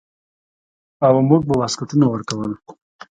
او 1.05 1.15
موږ 1.29 1.41
به 1.47 1.53
واسکټونه 1.57 2.05
ورکول. 2.09 2.51